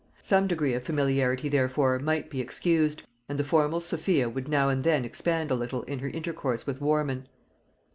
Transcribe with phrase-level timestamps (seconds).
[0.23, 4.83] Some degree of familiarity therefore might be excused, and the formal Sophia would now and
[4.83, 7.27] then expand a little in her intercourse with Warman.